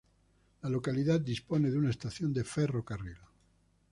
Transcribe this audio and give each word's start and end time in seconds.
La 0.63 0.67
localidad 0.71 1.19
dispone 1.19 1.69
de 1.69 1.77
una 1.77 1.91
estación 1.91 2.33
de 2.33 2.43
ferrocarril. 2.43 3.17